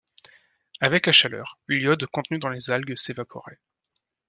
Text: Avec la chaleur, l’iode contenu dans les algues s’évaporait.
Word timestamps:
Avec 0.79 1.05
la 1.05 1.11
chaleur, 1.11 1.59
l’iode 1.67 2.07
contenu 2.07 2.39
dans 2.39 2.49
les 2.49 2.71
algues 2.71 2.97
s’évaporait. 2.97 3.59